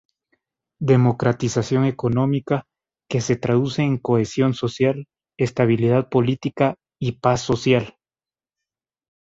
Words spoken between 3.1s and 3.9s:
se traduce